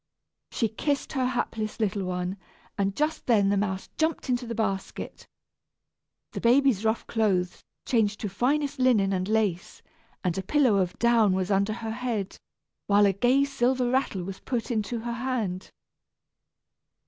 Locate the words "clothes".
7.05-7.63